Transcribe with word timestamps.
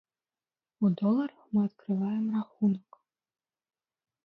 У 0.87 0.89
доларах 1.01 1.43
мы 1.53 1.61
адкрываем 1.69 2.25
рахунак. 2.39 3.01